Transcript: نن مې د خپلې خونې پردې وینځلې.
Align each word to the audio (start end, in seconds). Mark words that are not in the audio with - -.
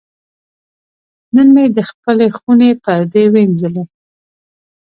نن 1.35 1.47
مې 1.55 1.65
د 1.75 1.77
خپلې 1.89 2.27
خونې 2.37 2.69
پردې 2.83 3.23
وینځلې. 3.33 3.83